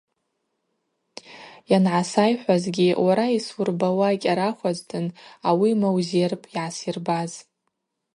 [1.71, 5.05] Йангӏасайхӏвуазгьи уара йсуырбауа кӏьарахӏвазтын,
[5.47, 7.31] ауи маузерпӏ, йгӏасйырбаз.